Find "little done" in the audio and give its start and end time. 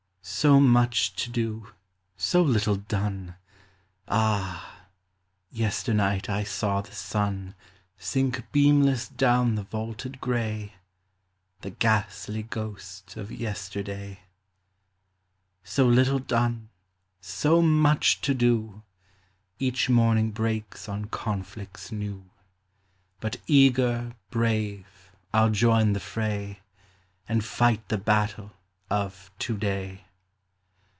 2.43-3.35, 15.87-16.69